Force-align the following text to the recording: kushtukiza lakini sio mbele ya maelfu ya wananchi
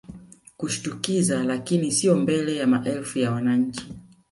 kushtukiza 0.57 1.43
lakini 1.43 1.91
sio 1.91 2.15
mbele 2.17 2.55
ya 2.55 2.67
maelfu 2.67 3.19
ya 3.19 3.31
wananchi 3.31 3.85